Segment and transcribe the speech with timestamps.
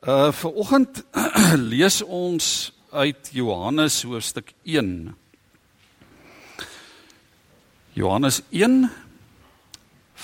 [0.00, 1.02] Uh vir oggend
[1.72, 2.44] lees ons
[2.96, 5.10] uit Johannes hoofstuk 1.
[7.92, 8.88] Johannes 1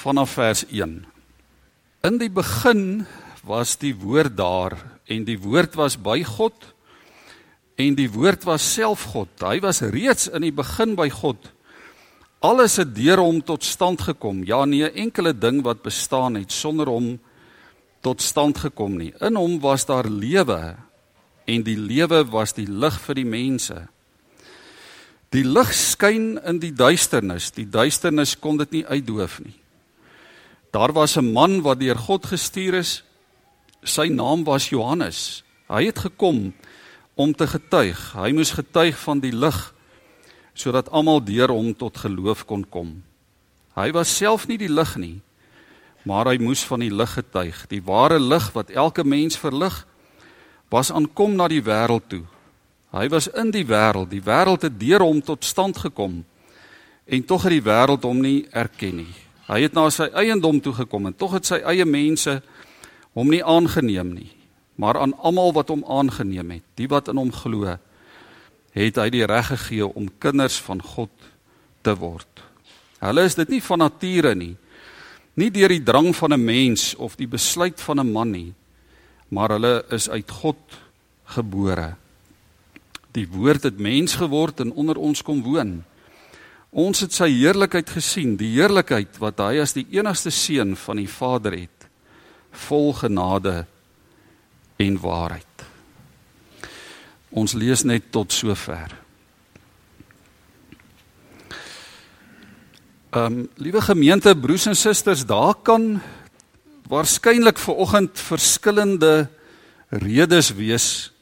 [0.01, 0.95] vanaf vers 1.
[2.09, 3.05] In die begin
[3.45, 4.79] was die woord daar
[5.13, 6.57] en die woord was by God
[7.77, 9.29] en die woord was self God.
[9.45, 11.53] Hy was reeds in die begin by God.
[12.41, 14.41] Alles het deur hom tot stand gekom.
[14.49, 17.19] Ja, nie 'n enkele ding wat bestaan het sonder hom
[18.07, 19.11] tot stand gekom nie.
[19.19, 20.77] In hom was daar lewe
[21.47, 23.79] en die lewe was die lig vir die mense.
[25.35, 27.51] Die lig skyn in die duisternis.
[27.55, 29.57] Die duisternis kon dit nie uitdoof nie.
[30.71, 33.03] Daar was 'n man wat deur God gestuur is.
[33.83, 35.43] Sy naam was Johannes.
[35.69, 36.55] Hy het gekom
[37.15, 38.13] om te getuig.
[38.15, 39.75] Hy moes getuig van die lig
[40.55, 43.03] sodat almal deur hom tot geloof kon kom.
[43.77, 45.21] Hy was self nie die lig nie,
[46.07, 47.65] maar hy moes van die lig getuig.
[47.67, 49.75] Die ware lig wat elke mens verlig,
[50.71, 52.23] was aankom na die wêreld toe.
[52.95, 56.21] Hy was in die wêreld, die wêreld het deur hom tot stand gekom.
[57.07, 59.15] En tog het die wêreld hom nie erken nie.
[59.47, 62.41] Hy het na sy eiendom toe gekom en tog het sy eie mense
[63.15, 64.31] hom nie aangeneem nie.
[64.79, 67.79] Maar aan almal wat hom aangeneem het, die wat in hom glo,
[68.77, 71.11] het hy die reg gegee om kinders van God
[71.83, 72.29] te word.
[73.01, 74.55] Hulle is dit nie van nature nie,
[75.37, 78.55] nie deur die drang van 'n mens of die besluit van 'n man nie,
[79.29, 80.57] maar hulle is uit God
[81.25, 81.97] gebore.
[83.13, 85.85] Die woord het mens geword en onder ons kom woon.
[86.71, 91.09] Ons het sy heerlikheid gesien, die heerlikheid wat hy as die enigste seun van die
[91.09, 91.89] Vader het,
[92.51, 93.67] vol genade
[94.77, 95.65] en waarheid.
[97.31, 99.06] Ons lees net tot sover.
[103.17, 106.03] Ehm um, liewe gemeente, broers en susters, daar kan
[106.89, 109.29] waarskynlik ver oggend verskillende
[109.89, 111.13] redes wees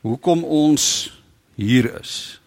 [0.00, 0.84] hoekom ons
[1.58, 2.38] hier is.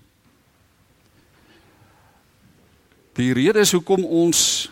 [3.20, 4.72] Die redes hoekom ons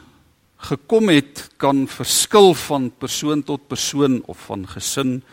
[0.70, 5.24] gekom het kan verskil van persoon tot persoon of van gesin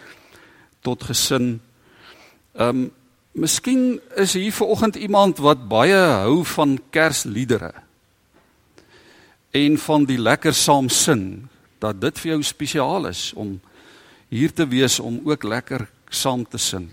[0.83, 1.61] tot gesin.
[2.59, 2.91] Ehm um,
[3.33, 7.75] miskien is hier ver oggend iemand wat baie hou van Kersliedere
[9.55, 11.47] en van die lekker saam sing
[11.79, 13.55] dat dit vir jou spesiaal is om
[14.33, 16.89] hier te wees om ook lekker saam te sing.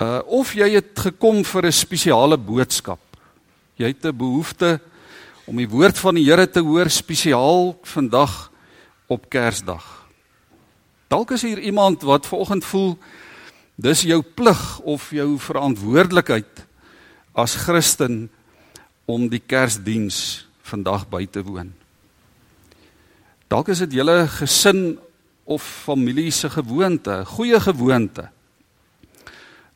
[0.00, 3.00] Uh of jy het gekom vir 'n spesiale boodskap.
[3.76, 4.80] Jy het 'n behoefte
[5.44, 8.50] om die woord van die Here te hoor spesiaal vandag
[9.06, 10.06] op Kersdag.
[11.08, 12.98] Dalk is hier iemand wat vanoggend voel
[13.76, 16.66] dis jou plig of jou verantwoordelikheid
[17.32, 18.30] as Christen
[19.10, 21.72] om die Kersdiens vandag by te woon.
[23.50, 24.98] Dalk is dit julle gesin
[25.50, 28.30] of familie se gewoonte, goeie gewoonte.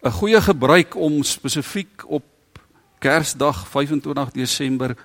[0.05, 2.25] 'n Goeie gebruik om spesifiek op
[2.99, 4.97] Kersdag 25 Desember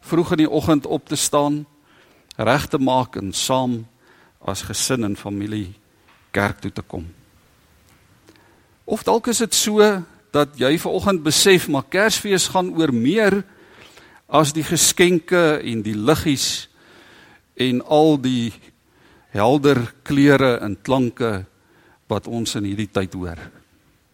[0.00, 1.66] vroeg in die oggend op te staan,
[2.36, 3.86] reg te maak en saam
[4.38, 5.74] as gesin en familie
[6.30, 7.06] kerk toe te kom.
[8.84, 9.82] Of dalk is dit so
[10.30, 13.42] dat jy ver oggend besef maar Kersfees gaan oor meer
[14.28, 16.68] as die geskenke en die liggies
[17.56, 18.52] en al die
[19.32, 21.46] helder kleure en klanke
[22.08, 23.40] wat ons in hierdie tyd hoor.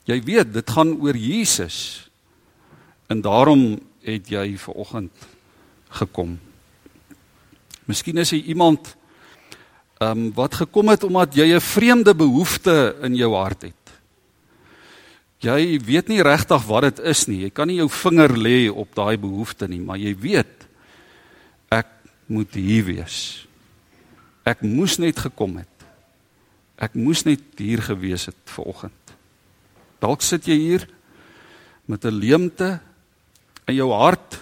[0.07, 2.09] Jy weet, dit gaan oor Jesus.
[3.09, 5.29] En daarom het jy ver oggend
[6.01, 6.37] gekom.
[7.89, 8.95] Miskien is jy iemand
[10.03, 13.84] ehm um, wat gekom het omdat jy 'n vreemde behoefte in jou hart het.
[15.45, 17.43] Jy weet nie regtig wat dit is nie.
[17.45, 20.65] Jy kan nie jou vinger lê op daai behoefte nie, maar jy weet
[21.75, 21.91] ek
[22.33, 23.19] moet hier wees.
[24.49, 25.69] Ek moes net gekom het.
[26.81, 29.15] Ek moes net hier gewees het ver oggend.
[30.01, 30.89] Dalk sit jy hier
[31.87, 32.81] met 'n leemte
[33.69, 34.41] in jou hart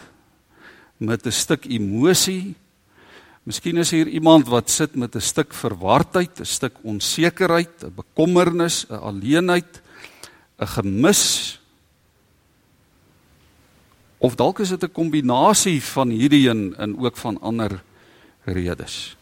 [0.99, 2.55] met 'n stuk emosie.
[3.45, 8.87] Miskien is hier iemand wat sit met 'n stuk verwardheid, 'n stuk onsekerheid, 'n bekommernis,
[8.89, 9.83] 'n alleenheid.
[10.63, 11.23] 'n gemis
[14.23, 17.83] of dalk is dit 'n kombinasie van hierdie en en ook van ander
[18.45, 19.17] redes.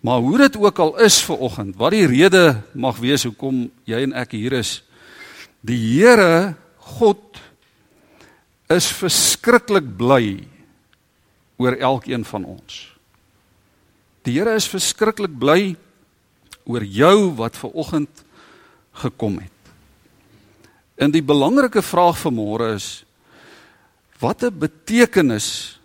[0.00, 4.00] Maar hoe dit ook al is vir oggend, wat die rede mag wees hoekom jy
[4.02, 4.82] en ek hier is,
[5.60, 7.40] die Here God
[8.68, 10.48] is verskriklik bly
[11.56, 12.96] oor elkeen van ons.
[14.24, 15.76] Die Here is verskriklik bly
[16.64, 18.24] oor jou wat ver oggend
[18.92, 19.59] gekom het.
[21.00, 22.88] En die belangrike vraag vir môre is
[24.20, 25.80] watter betekenis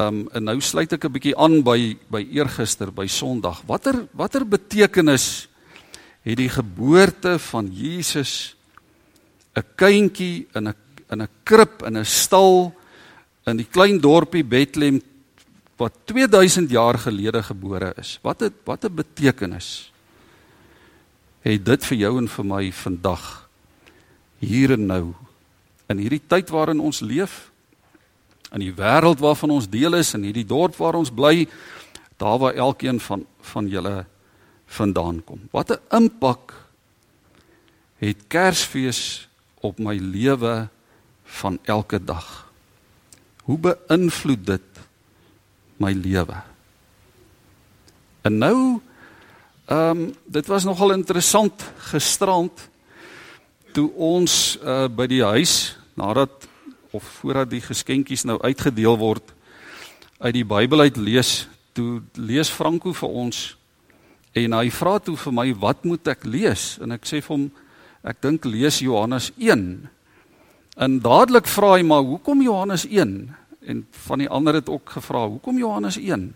[0.00, 3.60] Um en nou sluit ek 'n bietjie aan by by eergister by Sondag.
[3.66, 5.48] Watter watter betekenis
[6.24, 8.56] het die geboorte van Jesus
[9.54, 10.74] 'n kindjie in 'n
[11.10, 12.72] in 'n krib in 'n stal
[13.46, 15.02] in die klein dorpie Bethlehem
[15.76, 18.18] wat 2000 jaar gelede gebore is.
[18.22, 19.92] Wat het wat 'n betekenis
[21.42, 23.49] het dit vir jou en vir my vandag
[24.40, 25.04] hier en nou
[25.90, 27.50] in hierdie tyd waarin ons leef
[28.54, 31.46] in die wêreld waarvan ons deel is in hierdie dorp waar ons bly
[32.20, 34.04] daar waar elkeen van van julle
[34.70, 35.40] vandaan kom.
[35.50, 36.54] Wat 'n impak
[37.98, 39.28] het Kersfees
[39.60, 40.68] op my lewe
[41.24, 42.52] van elke dag?
[43.42, 44.68] Hoe beïnvloed dit
[45.76, 46.42] my lewe?
[48.22, 48.80] En nou
[49.66, 52.69] ehm um, dit was nogal interessant gisterand
[53.74, 56.48] toe ons uh, by die huis nadat
[56.90, 59.34] of voordat die geskenkies nou uitgedeel word
[60.20, 63.40] uit die Bybel uit lees, toe lees Franco vir ons
[64.36, 66.76] en hy vra toe vir my wat moet ek lees?
[66.82, 67.48] En ek sê vir hom
[68.06, 69.64] ek dink lees Johannes 1
[70.80, 73.16] en dadelik vra hy maar hoekom Johannes 1
[73.70, 76.30] en van die ander het ook gevra hoekom Johannes 1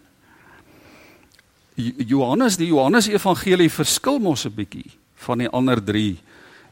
[2.05, 4.91] Johannes die Johannes evangelie verskil mos 'n bietjie
[5.25, 6.19] van die ander 3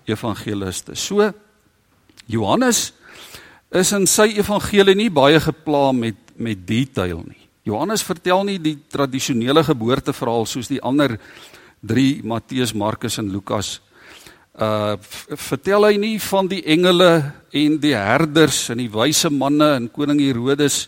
[0.06, 1.32] evangeliste so
[2.26, 2.92] Johannes
[3.72, 7.40] is in sy evangelie nie baie gepla met met detail nie.
[7.68, 11.18] Johannes vertel nie die tradisionele geboorteverhaal soos die ander
[11.86, 13.76] 3 Matteus, Markus en Lukas.
[14.52, 14.96] Uh
[15.38, 20.20] vertel hy nie van die engele en die herders en die wyse manne en koning
[20.20, 20.86] Herodes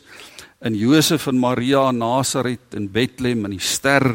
[0.64, 4.10] en Josef en Maria in Nasaret en Bethlehem en die ster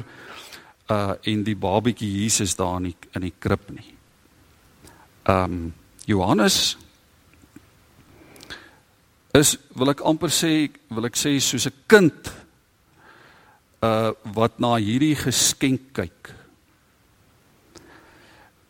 [0.89, 3.98] uh en die babatjie Jesus daar in die, in die krib nie.
[5.29, 5.73] Um
[6.09, 6.77] Johannes
[9.37, 12.31] is wil ek amper sê wil ek sê soos 'n kind
[13.85, 16.33] uh wat na hierdie geskenk kyk.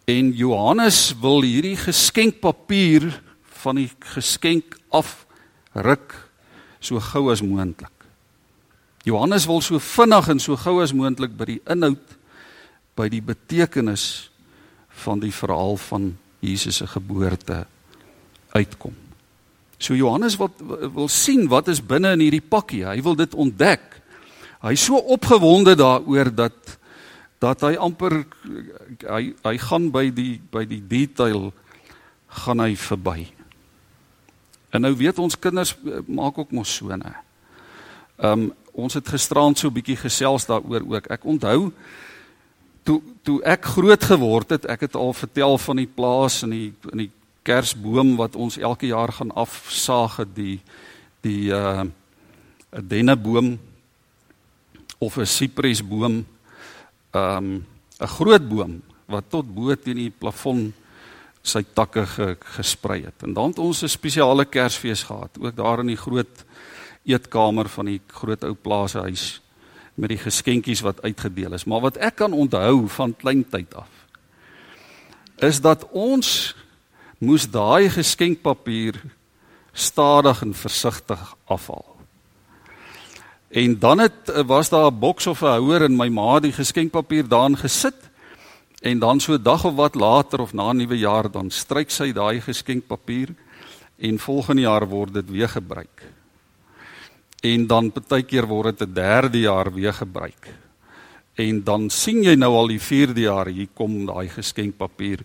[0.09, 3.07] En Johannes wil hierdie geskenkpapier
[3.63, 6.15] van die geskenk afruk
[6.81, 7.93] so gou as moontlik.
[9.05, 12.17] Johannes wil so vinnig en so gou as moontlik by die inhoud
[12.95, 14.29] by die betekenis
[15.05, 17.65] van die verhaal van Jesus se geboorte
[18.49, 18.95] uitkom.
[19.77, 20.51] So Johannes wil
[20.93, 22.83] wil sien wat is binne in hierdie pakkie.
[22.87, 24.01] Hy wil dit ontdek.
[24.59, 26.77] Hy's so opgewonde daaroor dat
[27.39, 28.25] dat hy amper
[29.07, 31.53] hy hy gaan by die by die detail
[32.43, 33.29] gaan hy verby.
[34.75, 37.15] En nou weet ons kinders eh, maak ook mos so nê.
[38.19, 38.49] Ehm um,
[38.79, 41.07] ons het gisterand so 'n bietjie gesels daaroor ook.
[41.07, 41.71] Ek onthou
[42.83, 46.73] toe toe ek groot geword het, ek het al vertel van die plaas in die
[46.91, 47.11] in die
[47.43, 50.59] kersboom wat ons elke jaar gaan afsaag die
[51.21, 51.85] die uh
[52.71, 53.57] 'n denneboom
[54.99, 56.25] of 'n sipresboom
[57.13, 57.65] um
[57.99, 60.73] 'n groot boom wat tot bo teen die plafon
[61.41, 63.23] sy takke ge, gesprei het.
[63.23, 66.45] En dan het ons 'n spesiale Kersfees gehad, ook daar in die groot
[67.05, 69.41] eetkamer van die groot ou plaashuis
[69.99, 71.67] met die geskenkies wat uitgedeel is.
[71.67, 73.97] Maar wat ek kan onthou van kleintyd af
[75.39, 76.55] is dat ons
[77.23, 78.97] moes daai geskenkpapier
[79.71, 81.95] stadig en versigtig afhaal.
[83.49, 87.27] En dan het was daar 'n boks of 'n houer in my ma die geskenkpapier
[87.27, 87.95] daarin gesit
[88.81, 92.41] en dan so dag of wat later of na nuwe jaar dan stryk sy daai
[92.41, 93.29] geskenkpapier
[93.97, 96.18] en volgende jaar word dit weer gebruik.
[97.41, 100.47] En dan partykeer word dit 'n derde jaar weer gebruik.
[101.35, 105.23] En dan sien jy nou al die vierde jaar hier kom daai geskenkpapier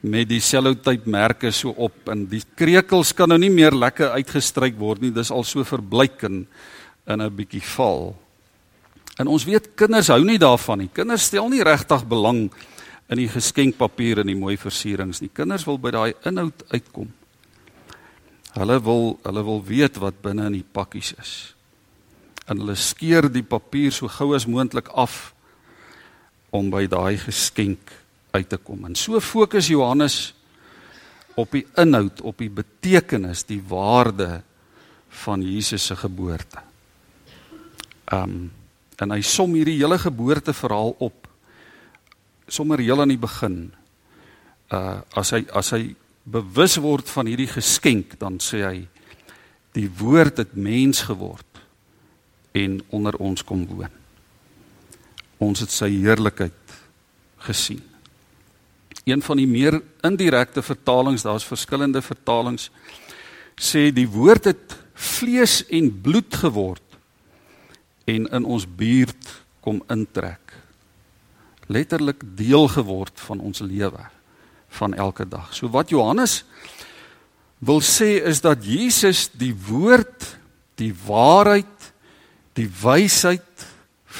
[0.00, 4.76] met die sellotape merke so op en die krekels kan nou nie meer lekker uitgestryk
[4.78, 5.10] word nie.
[5.10, 6.46] Dis al so verbleik en
[7.06, 8.16] in 'n bietjie val.
[9.18, 10.90] En ons weet kinders hou nie daarvan nie.
[10.92, 12.50] Kinders stel nie regtig belang
[13.08, 15.30] in die geskenkpapier en die mooi versierings nie.
[15.32, 17.12] Kinders wil by daai inhoud uitkom.
[18.54, 21.32] Hulle wil hulle wil weet wat binne in die pakkies is.
[22.46, 25.32] En hulle skeer die papier so gou as moontlik af
[26.54, 27.90] om by daai geskenk
[28.34, 28.84] uit te kom.
[28.86, 30.34] En so fokus Johannes
[31.34, 34.44] op die inhoud, op die betekenis, die waarde
[35.24, 36.62] van Jesus se geboorte.
[38.12, 38.52] Um
[39.02, 41.26] en hy som hierdie hele geboorteverhaal op
[42.46, 43.56] sommer heel aan die begin.
[44.70, 45.82] Uh as hy as hy
[46.24, 48.78] bewus word van hierdie geskenk, dan sê hy
[49.76, 51.62] die woord het mens geword
[52.54, 53.92] en onder ons kom woon.
[55.42, 56.78] Ons het sy heerlikheid
[57.44, 57.82] gesien
[59.04, 62.70] een van die meer indirekte vertalings, daar's verskillende vertalings
[63.60, 66.98] sê die woord het vlees en bloed geword
[68.08, 69.30] en in ons buurt
[69.64, 70.40] kom intrek.
[71.68, 74.08] Letterlik deel geword van ons lewe
[74.74, 75.52] van elke dag.
[75.54, 76.42] So wat Johannes
[77.58, 80.36] wil sê is dat Jesus die woord,
[80.80, 81.92] die waarheid,
[82.58, 83.66] die wysheid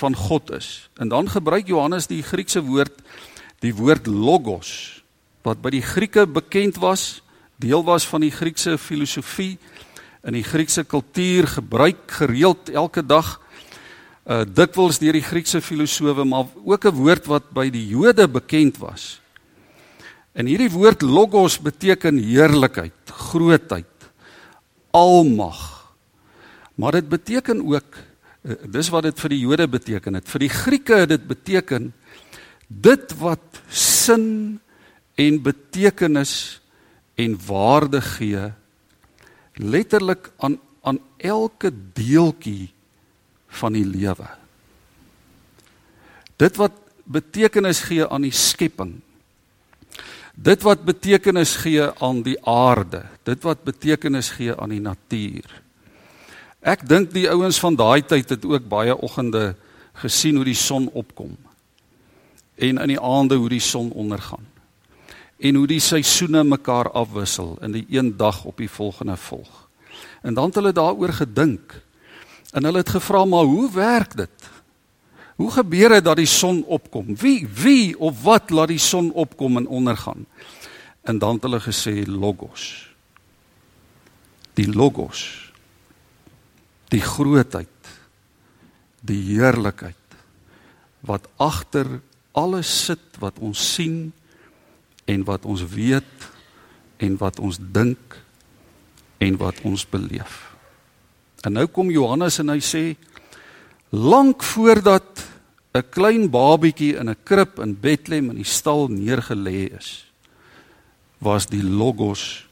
[0.01, 0.89] van God is.
[0.99, 3.03] En dan gebruik Johannes die Griekse woord
[3.65, 5.01] die woord logos
[5.45, 7.23] wat by die Grieke bekend was,
[7.61, 9.57] deel was van die Griekse filosofie
[10.25, 13.39] in die Griekse kultuur gebruik gereeld elke dag
[14.25, 18.79] uh dikwels deur die Griekse filosowe maar ook 'n woord wat by die Jode bekend
[18.79, 19.21] was.
[20.35, 24.09] En hierdie woord logos beteken heerlikheid, grootheid,
[24.91, 25.61] almag.
[26.75, 27.97] Maar dit beteken ook
[28.43, 30.27] uh, dis wat dit vir die Jode beteken het.
[30.29, 31.93] Vir die Grieke het dit beteken
[32.67, 34.59] dit wat sin
[35.15, 36.61] en betekenis
[37.15, 38.51] en waarde gee
[39.55, 42.69] letterlik aan aan elke deeltjie
[43.49, 44.27] van die lewe.
[46.37, 48.99] Dit wat betekenis gee aan die skepping.
[50.35, 55.61] Dit wat betekenis gee aan die aarde, dit wat betekenis gee aan die natuur.
[56.65, 59.55] Ek dink die ouens van daai tyd het ook baie oggende
[60.01, 61.37] gesien hoe die son opkom
[62.55, 64.47] en in die aande hoe die son ondergaan
[65.39, 69.69] en hoe die seisoene mekaar afwissel in die een dag op die volgende volg.
[70.23, 71.75] En dan het hulle daaroor gedink.
[72.53, 74.51] En hulle het gevra maar hoe werk dit?
[75.37, 77.17] Hoe gebeur dit dat die son opkom?
[77.19, 80.27] Wie wie of wat laat die son opkom en ondergaan?
[81.03, 82.89] En dan het hulle gesê logos.
[84.55, 85.53] Die logos.
[86.89, 87.69] Die grootheid.
[89.01, 89.99] Die heerlikheid
[91.05, 92.01] wat agter
[92.33, 94.13] alles sit wat ons sien
[95.05, 96.29] en wat ons weet
[97.05, 98.17] en wat ons dink
[99.21, 100.55] en wat ons beleef.
[101.45, 102.85] En nou kom Johannes en hy sê
[103.95, 105.27] lank voordat
[105.75, 110.13] 'n klein babietjie in 'n krib in Bethlehem in die stal neergelê is,
[111.19, 112.47] was die logos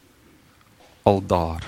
[1.03, 1.63] al daar.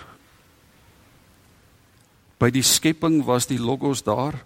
[2.38, 4.44] By die skepping was die logos daar.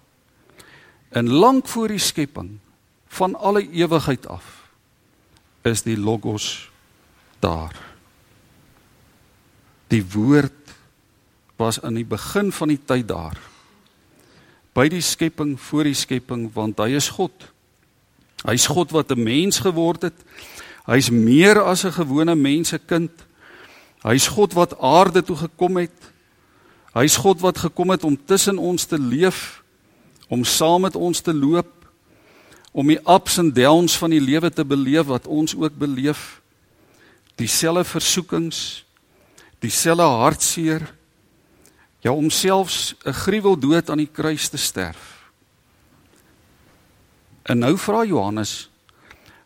[1.09, 2.59] En lank voor die skepping
[3.07, 4.69] van alle ewigheid af
[5.61, 6.69] is die logos
[7.39, 7.75] daar.
[9.87, 10.53] Die woord
[11.55, 13.48] was aan die begin van die tyd daar.
[14.79, 17.33] By die skepping, voor die skepping, want hy is God.
[18.47, 20.15] Hy's God wat 'n mens geword het.
[20.87, 23.11] Hy's meer as 'n gewone mensekind.
[24.03, 25.99] Hy's God wat aarde toe gekom het.
[26.93, 29.63] Hy's God wat gekom het om tussen ons te leef,
[30.29, 31.71] om saam met ons te loop,
[32.71, 36.41] om die ups en downs van die lewe te beleef wat ons ook beleef.
[37.35, 38.85] Dieselfde versoekings,
[39.59, 40.93] dieselfde hartseer,
[41.99, 45.31] ja om selfs 'n gruweldood aan die kruis te sterf.
[47.41, 48.69] En nou vra Johannes,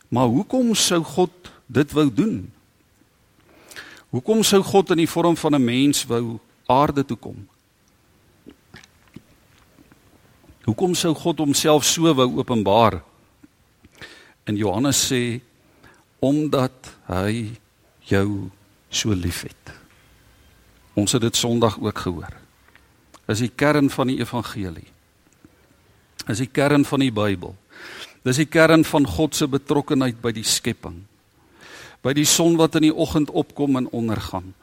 [0.07, 1.31] maar hoekom sou God
[1.65, 2.51] dit wou doen?
[4.09, 7.47] Hoekom sou God in die vorm van 'n mens wou aarde toe kom?
[10.63, 13.03] Hoekom sou God homself so wou openbaar?
[14.43, 15.41] En Johannes sê
[16.19, 17.51] omdat hy
[17.99, 18.49] jou
[18.89, 19.73] so liefhet.
[20.93, 22.42] Ons het dit Sondag ook gehoor.
[23.27, 24.87] Is die kern van die evangelie.
[26.27, 27.55] Is die kern van die Bybel.
[28.23, 31.03] Dis die kern van God se betrokkeheid by die skepping.
[32.03, 34.53] By die son wat in die oggend opkom en ondergaan.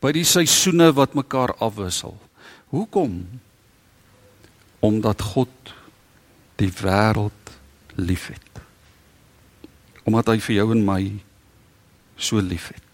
[0.00, 2.16] By die seisoene wat mekaar afwissel.
[2.72, 3.22] Hoekom?
[4.80, 5.74] Omdat God
[6.60, 7.56] die wêreld
[7.96, 8.50] liefhet
[10.10, 11.02] omdat hy vir jou en my
[12.20, 12.86] so liefhet.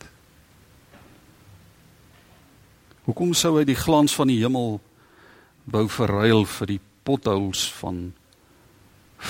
[3.06, 4.76] Hoekom sou hy die glans van die hemel
[5.70, 8.12] wou verruil vir die potholes van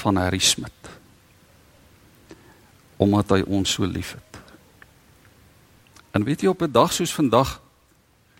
[0.02, 0.90] van Harry Smit?
[2.96, 4.40] Omdat hy ons so liefhet.
[6.12, 7.60] En weet jy op 'n dag soos vandag,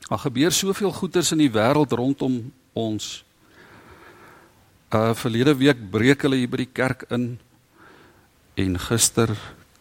[0.09, 3.25] daar gebeur soveel goeters in die wêreld rondom ons.
[4.91, 7.39] Uh verlede week breek hulle hier by die kerk in
[8.57, 9.35] En gister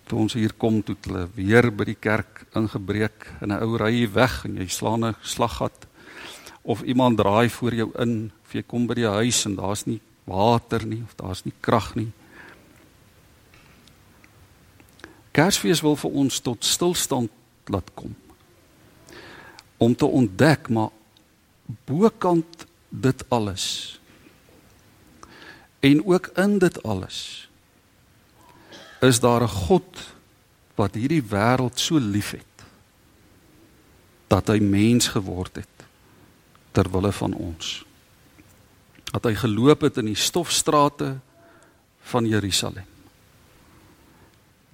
[0.05, 4.03] toe ons hier kom toe hulle weer by die kerk ingebreek in 'n ou ry
[4.11, 5.87] weg en jy slaan 'n slaggat
[6.65, 9.99] of iemand draai voor jou in of jy kom by die huis en daar's nie
[10.25, 12.09] water nie of daar's nie krag nie.
[15.35, 17.29] Kersfees wil vir ons tot stilstand
[17.69, 18.15] laat kom.
[19.77, 20.89] Om te ontdek maar
[21.85, 23.65] bokant dit alles
[25.85, 27.49] en ook in dit alles
[29.01, 30.15] is daar 'n God
[30.75, 32.53] wat hierdie wêreld so liefhet
[34.27, 35.74] dat hy mens geword het
[36.75, 37.85] ter wille van ons.
[39.15, 41.13] dat hy geloop het in die stofstrate
[42.11, 42.83] van Jerusalem.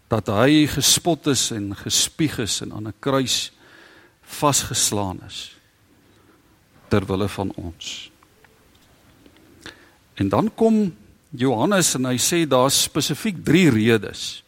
[0.10, 3.52] Dat hy gespot is en gespieg is en aan 'n kruis
[4.26, 5.56] vasgeslaan is
[6.90, 8.12] ter wille van ons.
[10.14, 10.96] En dan kom
[11.30, 14.44] Johannes en hy sê daar's spesifiek 3 redes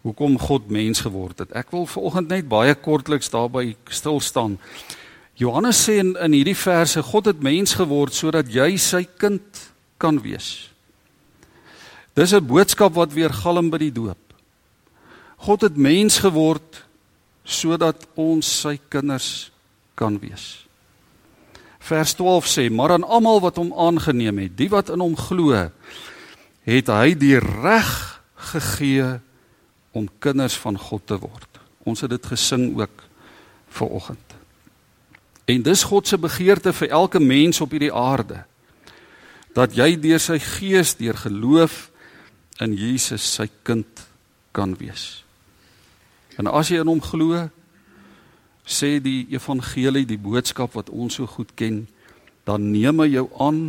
[0.00, 1.52] hoekom God mens geword het.
[1.52, 4.58] Ek wil vanoggend net baie kortliks daarby stil staan.
[5.36, 9.44] Johannes sê in in hierdie verse God het mens geword sodat jy sy kind
[10.00, 10.70] kan wees.
[12.16, 14.18] Dis 'n boodskap wat weer galm by die doop.
[15.36, 16.84] God het mens geword
[17.44, 19.50] sodat ons sy kinders
[19.94, 20.66] kan wees.
[21.78, 25.70] Vers 12 sê: "Maar aan almal wat hom aangeneem het, die wat in hom glo,
[26.64, 29.20] het hy die reg gegee
[29.92, 31.48] om kinders van God te word."
[31.84, 33.04] Ons het dit gesing ook
[33.68, 34.25] ver oggend.
[35.46, 38.42] En dis God se begeerte vir elke mens op hierdie aarde
[39.56, 41.86] dat jy deur sy gees, deur geloof
[42.60, 44.02] in Jesus sy kind
[44.52, 45.22] kan wees.
[46.36, 47.46] En as jy in hom glo,
[48.68, 51.86] sê die evangelie, die boodskap wat ons so goed ken,
[52.44, 53.62] dan neem hy jou aan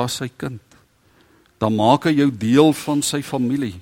[0.00, 0.62] as sy kind.
[1.60, 3.74] Dan maak hy jou deel van sy familie.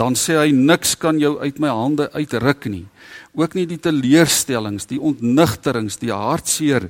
[0.00, 2.86] Dan sê hy niks kan jou uit my hande uitruk nie.
[3.36, 6.88] Ook nie die teleurstellings, die ontnigterings, die hartseer,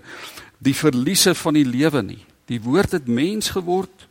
[0.62, 2.22] die verliese van die lewe nie.
[2.50, 4.06] Die woord het mens geword.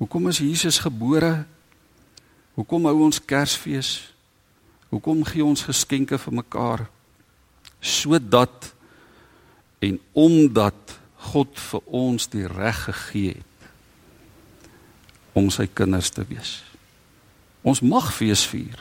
[0.00, 1.44] Hoekom is Jesus gebore?
[2.58, 4.12] Hoekom hou ons Kersfees?
[4.92, 6.84] Hoekom gee ons geskenke vir mekaar?
[7.80, 8.72] Sodat
[9.82, 10.98] en omdat
[11.32, 13.48] God vir ons die reg gegee het
[15.38, 16.60] om sy kinders te wees.
[17.62, 18.78] Ons mag fees vier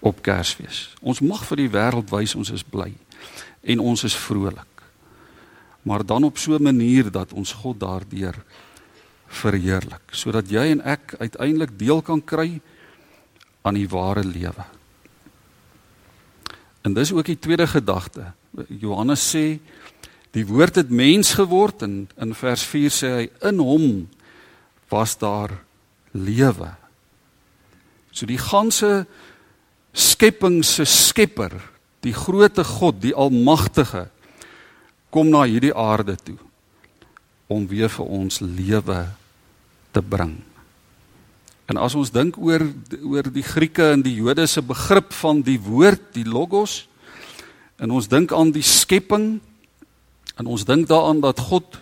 [0.00, 0.94] op Kersfees.
[1.02, 2.92] Ons mag vir die wêreld wys ons is bly
[3.60, 4.66] en ons is vrolik.
[5.82, 8.34] Maar dan op so 'n manier dat ons God daardeur
[9.26, 12.60] verheerlik sodat jy en ek uiteindelik deel kan kry
[13.62, 14.64] aan die ware lewe.
[16.82, 18.32] En dis ook die tweede gedagte.
[18.68, 19.58] Johannes sê
[20.30, 24.08] die woord het mens geword en in vers 4 sê hy in hom
[24.88, 25.50] was daar
[26.10, 26.79] lewe.
[28.20, 29.06] So die ganse
[29.96, 31.54] skepping se skepper,
[32.04, 34.10] die grootte God, die almagtige
[35.10, 36.36] kom na hierdie aarde toe
[37.50, 38.98] om weer vir ons lewe
[39.96, 40.36] te bring.
[41.72, 42.62] En as ons dink oor
[43.00, 46.84] oor die Grieke en die Jode se begrip van die woord, die logos,
[47.80, 49.38] en ons dink aan die skepping
[50.36, 51.80] en ons dink daaraan dat God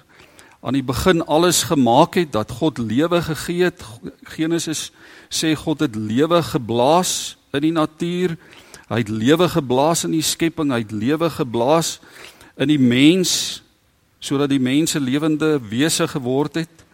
[0.61, 3.85] aan die begin alles gemaak het, dat God lewe gegee het.
[4.35, 4.89] Genesis
[5.31, 8.35] sê God het lewe geblaas in die natuur.
[8.89, 11.99] Hy het lewe geblaas in die skepping, hy het lewe geblaas
[12.59, 13.63] in die mens
[14.19, 16.85] sodat die mense lewende wese geword het.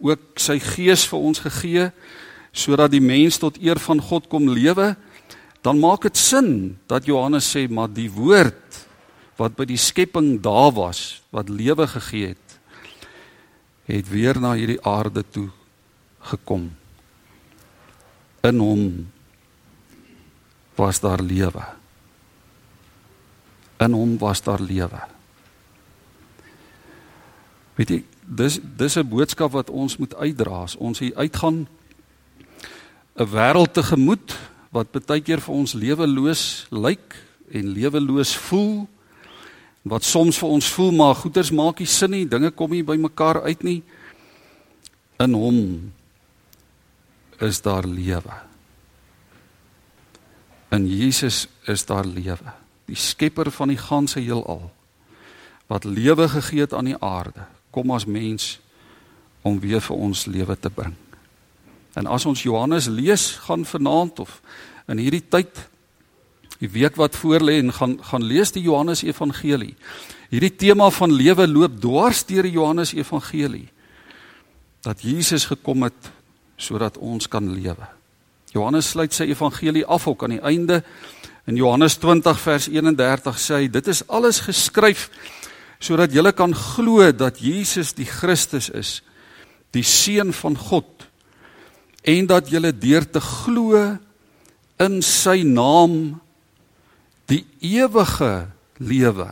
[0.00, 1.90] Ook sy gees vir ons gegee
[2.56, 4.94] sodat die mens tot eer van God kom lewe,
[5.62, 8.80] dan maak dit sin dat Johannes sê maar die woord
[9.38, 12.49] wat by die skepping daar was, wat lewe gegee het,
[13.90, 15.48] het weer na hierdie aarde toe
[16.30, 16.70] gekom.
[18.40, 18.84] In hom
[20.74, 21.64] was daar lewe.
[23.80, 25.00] In hom was daar lewe.
[27.74, 31.66] Weet jy, dis dis 'n boodskap wat ons moet uitdra ons hier uitgaan
[33.16, 34.38] 'n wêreld tegemoet
[34.70, 37.16] wat baie keer vir ons leweloos lyk
[37.50, 38.88] en leweloos voel
[39.82, 42.26] wat soms vir ons voel maar goeders maak nie sin nie.
[42.28, 43.80] Dinge kom nie by mekaar uit nie.
[45.20, 45.60] In hom
[47.40, 48.36] is daar lewe.
[50.70, 52.52] In Jesus is daar lewe.
[52.86, 54.70] Die skepper van die ganse heelal
[55.70, 58.58] wat lewe gegee het aan die aarde kom as mens
[59.46, 60.96] om weer vir ons lewe te bring.
[61.94, 64.40] En as ons Johannes lees gaan vanaand of
[64.90, 65.69] in hierdie tyd
[66.60, 69.74] die week wat voorlê en gaan gaan lees die Johannes Evangelie.
[70.30, 73.68] Hierdie tema van lewe loop dwars deur die Johannes Evangelie.
[74.84, 76.12] Dat Jesus gekom het
[76.60, 77.88] sodat ons kan lewe.
[78.52, 80.80] Johannes sluit sy evangelie af ook aan die einde
[81.48, 85.08] in Johannes 20 vers 31 sê hy dit is alles geskryf
[85.80, 89.00] sodat julle kan glo dat Jesus die Christus is,
[89.72, 91.06] die seun van God
[92.04, 93.78] en dat julle deur te glo
[94.80, 96.20] in sy naam
[97.30, 98.50] die ewige
[98.82, 99.28] lewe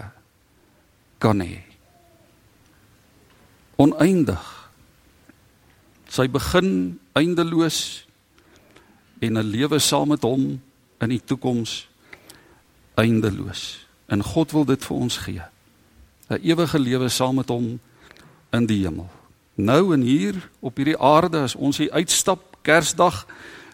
[1.18, 1.64] kan hê.
[3.78, 4.44] Oneindig.
[6.08, 8.06] Sy begin eindeloos
[9.18, 10.62] en 'n lewe saam met hom
[11.00, 11.88] in die toekoms
[12.94, 13.86] eindeloos.
[14.06, 15.42] En God wil dit vir ons gee.
[16.30, 17.80] 'n Ewige lewe saam met hom
[18.50, 19.10] in die hemel.
[19.54, 23.26] Nou en hier op hierdie aarde as ons hier uitstap Kersdag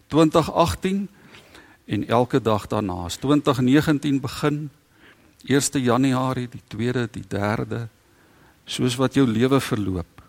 [0.07, 1.09] 2018
[1.85, 3.05] en elke dag daarna.
[3.05, 4.71] As 2019 begin
[5.45, 7.87] 1 Januarie, die 2de, die 3de,
[8.65, 10.23] soos wat jou lewe verloop.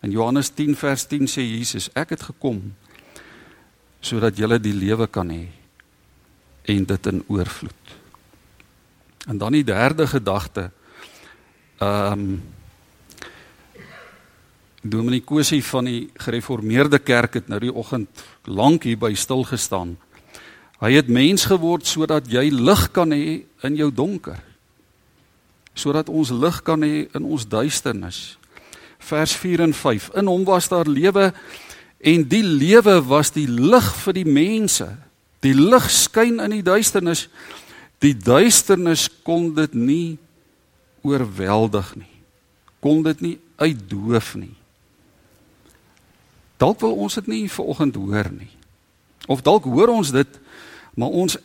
[0.00, 2.62] In Johannes 10 vers 10 sê Jesus, ek het gekom
[4.00, 5.50] sodat jy die lewe kan hê
[6.72, 7.90] en dit in oorvloed.
[9.28, 10.70] En dan die derde gedagte.
[11.78, 12.40] Ehm um,
[14.80, 19.98] Dominee Kosie van die Gereformeerde Kerk het nou die oggend lank hier by stil gestaan.
[20.80, 24.38] Hy het mens geword sodat jy lig kan hê in jou donker.
[25.76, 28.38] Sodat ons lig kan hê in ons duisternis.
[29.00, 30.10] Vers 4 en 5.
[30.20, 31.30] In hom was daar lewe
[32.00, 34.88] en die lewe was die lig vir die mense.
[35.44, 37.26] Die lig skyn in die duisternis.
[38.00, 40.16] Die duisternis kon dit nie
[41.04, 42.14] oorweldig nie.
[42.80, 44.56] Kon dit nie uitdoof nie.
[46.60, 48.52] Dalk wil ons dit nie vanoggend hoor nie.
[49.28, 50.40] Of dalk hoor ons dit,
[50.94, 51.36] maar ons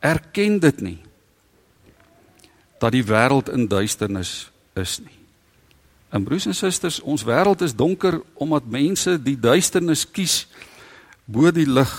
[0.00, 0.98] erken dit nie.
[2.78, 5.18] Dat die wêreld in duisternis is nie.
[6.14, 10.44] En broers en susters, ons wêreld is donker omdat mense die duisternis kies
[11.24, 11.92] bo die lig.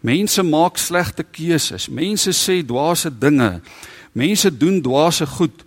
[0.00, 1.90] Mense maak slegte keuses.
[1.92, 3.60] Mense sê dwaase dinge.
[4.16, 5.64] Mense doen dwaase goed.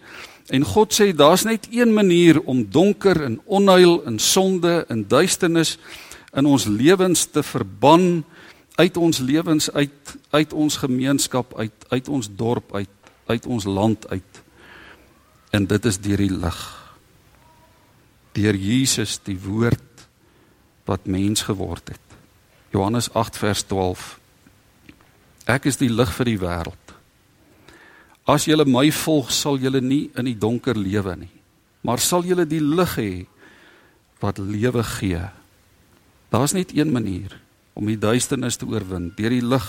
[0.50, 5.78] En God sê daar's net een manier om donker en onheil en sonde en duisternis
[6.34, 8.24] in ons lewens te verban
[8.80, 12.96] uit ons lewens uit uit ons gemeenskap uit uit ons dorp uit
[13.30, 14.42] uit ons land uit.
[15.54, 16.62] En dit is deur die lig.
[18.34, 20.06] Deur Jesus die woord
[20.90, 22.16] wat mens geword het.
[22.74, 24.08] Johannes 8 vers 12.
[25.46, 26.96] Ek is die lig vir die wêreld.
[28.30, 31.34] As julle my volg, sal julle nie in die donker lewe nie,
[31.86, 33.14] maar sal julle die lig hê
[34.22, 35.22] wat lewe gee.
[36.34, 37.38] Daar's net een manier
[37.80, 39.68] om die duisternis te oorwin, deur die lig.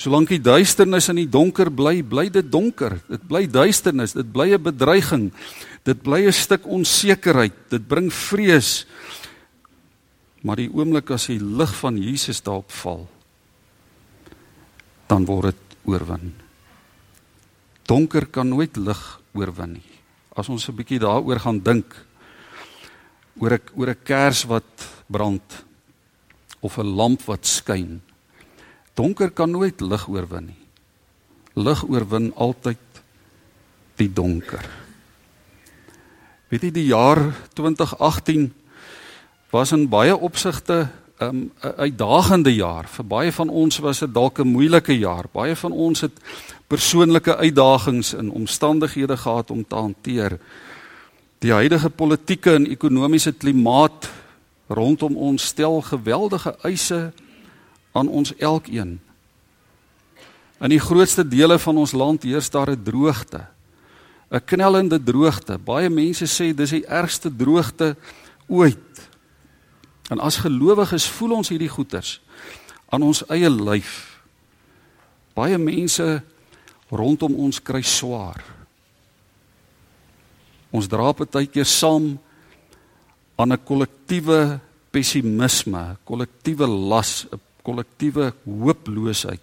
[0.00, 2.98] Solank die duisternis in die donker bly, bly dit donker.
[3.06, 5.30] Dit bly duisternis, dit bly 'n bedreiging.
[5.84, 7.54] Dit bly 'n stuk onsekerheid.
[7.70, 8.86] Dit bring vrees.
[10.42, 13.08] Maar die oomblik as die lig van Jesus daarop val,
[15.06, 16.42] dan word dit oorwin
[17.92, 19.00] donker kan nooit lig
[19.36, 19.90] oorwin nie.
[20.36, 21.94] As ons 'n bietjie daaroor gaan dink
[23.40, 24.70] oor 'n oor 'n kers wat
[25.08, 25.64] brand
[26.62, 28.00] of 'n lamp wat skyn.
[28.94, 30.62] Donker kan nooit lig oorwin nie.
[31.54, 32.78] Lig oorwin altyd
[33.96, 34.64] die donker.
[36.48, 37.20] Weet jy die jaar
[37.54, 38.52] 2018
[39.52, 40.88] was in baie opsigte
[41.20, 42.88] 'n um, uitdagende jaar.
[42.88, 45.24] Vir baie van ons was dit dalk 'n moeilike jaar.
[45.32, 46.12] Baie van ons het
[46.66, 50.38] persoonlike uitdagings en omstandighede gehad om te hanteer.
[51.38, 54.10] Die huidige politieke en ekonomiese klimaat
[54.66, 57.12] rondom ons stel geweldige eise
[57.92, 59.00] aan ons elkeen.
[60.62, 63.46] In die grootste dele van ons land heers daar 'n droogte.
[64.30, 65.58] 'n Knellende droogte.
[65.58, 67.96] Baie mense sê dis die ergste droogte
[68.46, 69.08] ooit.
[70.08, 72.20] En as gelowiges voel ons hierdie goeters
[72.88, 74.20] aan ons eie lyf.
[75.34, 76.22] Baie mense
[76.92, 78.44] rondom ons kry swaar.
[80.70, 82.18] Ons dra baie keer saam
[83.36, 89.40] aan 'n kollektiewe pessimisme, kollektiewe las, 'n kollektiewe hooploosheid.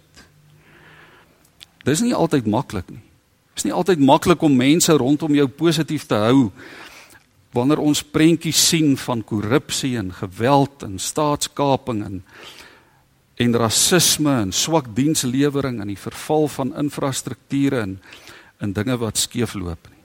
[1.84, 3.02] Dis nie altyd maklik nie.
[3.54, 6.50] Dis nie altyd maklik om mense rondom jou positief te hou
[7.52, 12.22] wanneer ons prentjies sien van korrupsie en geweld en staatskaping en
[13.40, 17.94] en rasisme en swak dienslewering en die verval van infrastrukture en
[18.60, 20.02] in dinge wat skeefloop nie.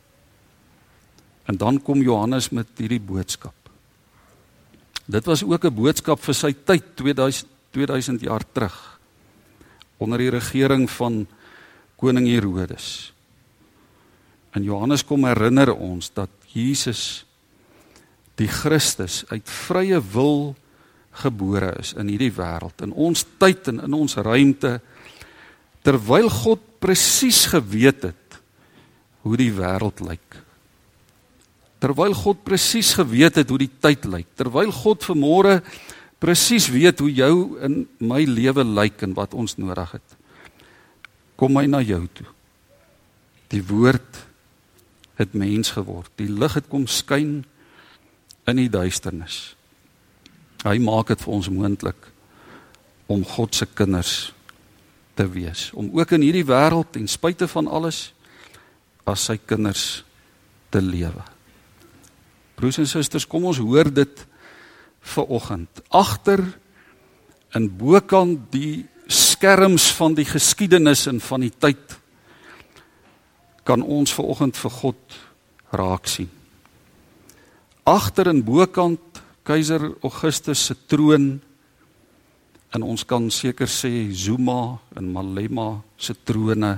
[1.52, 3.64] En dan kom Johannes met hierdie boodskap.
[5.06, 9.00] Dit was ook 'n boodskap vir sy tyd 2000 2000 jaar terug
[9.98, 11.26] onder die regering van
[12.00, 13.13] koning Herodes.
[14.56, 17.26] En Johannes kom herinner ons dat Jesus
[18.39, 20.56] die Christus uit vrye wil
[21.24, 24.80] gebore is in hierdie wêreld in ons tyd en in ons ruimte
[25.88, 28.39] terwyl God presies geweet het
[29.24, 30.39] hoe die wêreld lyk
[31.86, 35.60] terwyl God presies geweet het hoe die tyd lyk terwyl God vermore
[36.19, 40.21] presies weet hoe jou in my lewe lyk en wat ons nodig het
[41.39, 42.28] kom hy na jou toe.
[43.52, 44.24] Die woord
[45.19, 46.12] het mens geword.
[46.19, 47.43] Die lig het kom skyn
[48.48, 49.56] in die duisternis.
[50.65, 52.10] Hy maak dit vir ons moontlik
[53.12, 54.34] om God se kinders
[55.15, 58.10] te wees, om ook in hierdie wêreld ten spyte van alles
[59.08, 60.04] as sy kinders
[60.74, 61.21] te lewe.
[62.56, 64.26] Broers en susters, kom ons hoor dit
[65.15, 65.82] vir oggend.
[65.89, 66.41] Agter
[67.56, 72.00] in bokant die skerms van die geskiedenis en van die tyd
[73.65, 75.20] kan ons ver oggend vir God
[75.76, 76.30] raak sien.
[77.86, 81.36] Agter in bokant keiser Augustus se troon
[82.76, 86.74] en ons kan seker sê Zuma en Malema se trone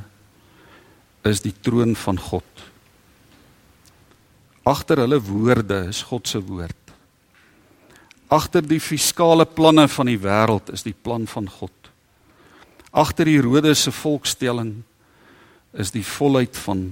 [1.27, 2.67] is die troon van God.
[4.67, 6.93] Agter hulle woorde is God se woord.
[8.27, 11.71] Agter die fiskale planne van die wêreld is die plan van God.
[12.91, 14.81] Agter die Rode se volkstelling
[15.77, 16.89] is die volheid van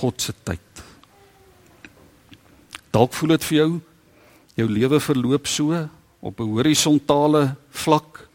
[0.00, 0.82] God se tyd.
[2.92, 3.70] Dalk voel dit vir jou
[4.56, 5.88] jou lewe verloop so
[6.20, 8.28] op 'n horisontale vlak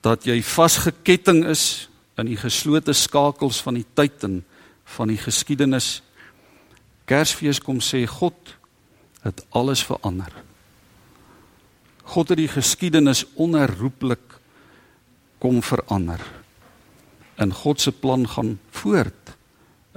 [0.00, 4.44] dat jy vasgeketting is in die geslote skakels van die tyd en
[4.84, 6.02] van die geskiedenis.
[7.06, 8.56] Kersfees kom sê God
[9.22, 10.32] het alles verander.
[12.06, 14.36] God het die geskiedenis onherroepelik
[15.42, 16.22] kom verander.
[17.36, 19.34] En God se plan gaan voort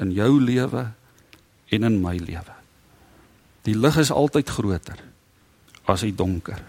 [0.02, 0.90] in jou lewe
[1.70, 2.56] en in my lewe.
[3.68, 5.00] Die lig is altyd groter
[5.90, 6.62] as die donker.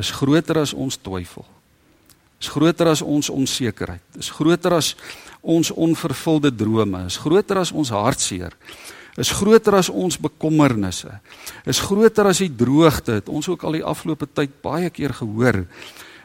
[0.00, 1.44] Is groter as ons twyfel.
[2.40, 4.04] Is groter as ons onsekerheid.
[4.18, 4.94] Is groter as
[5.40, 7.04] ons onvervulde drome.
[7.06, 8.56] Is groter as ons hartseer.
[9.18, 11.10] Is groter as ons bekommernisse.
[11.66, 13.18] Is groter as die droogte.
[13.18, 15.64] Het ons ook al die afgelope tyd baie keer gehoor.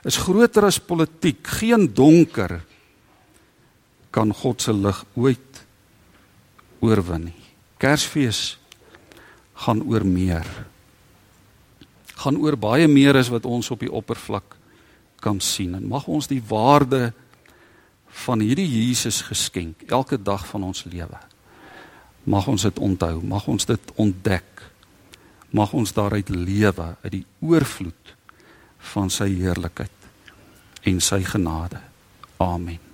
[0.06, 1.42] Is groter as politiek.
[1.62, 2.60] Geen donker
[4.14, 5.66] kan God se lig ooit
[6.80, 7.42] oorwin nie.
[7.82, 8.56] Kersfees
[9.66, 10.46] gaan oor meer.
[12.16, 14.56] gaan oor baie meer as wat ons op die oppervlak
[15.24, 17.12] kan sien en mag ons die waarde
[18.26, 21.20] van hierdie Jesus geskenk elke dag van ons lewe.
[22.26, 24.64] Mag ons dit onthou, mag ons dit ontdek.
[25.56, 28.16] Mag ons daaruit lewe uit die oorvloed
[28.94, 30.10] van sy heerlikheid
[30.86, 31.82] en sy genade.
[32.42, 32.85] Amen.